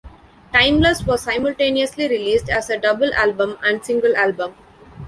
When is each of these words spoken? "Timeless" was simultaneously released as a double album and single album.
"Timeless" 0.51 1.03
was 1.05 1.21
simultaneously 1.21 2.07
released 2.07 2.49
as 2.49 2.71
a 2.71 2.79
double 2.79 3.13
album 3.13 3.59
and 3.63 3.85
single 3.85 4.17
album. 4.17 4.55